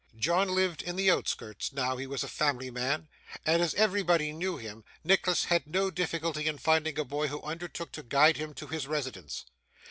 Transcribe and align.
John 0.17 0.49
lived 0.55 0.81
in 0.81 0.95
the 0.95 1.11
outskirts, 1.11 1.71
now 1.71 1.95
he 1.95 2.07
was 2.07 2.23
a 2.23 2.27
family 2.27 2.71
man; 2.71 3.07
and 3.45 3.61
as 3.61 3.75
everbody 3.75 4.31
knew 4.31 4.57
him, 4.57 4.83
Nicholas 5.03 5.43
had 5.43 5.67
no 5.67 5.91
difficulty 5.91 6.47
in 6.47 6.57
finding 6.57 6.97
a 6.97 7.05
boy 7.05 7.27
who 7.27 7.39
undertook 7.43 7.91
to 7.91 8.01
guide 8.01 8.37
him 8.37 8.55
to 8.55 8.65
his 8.65 8.87
residence. 8.87 9.45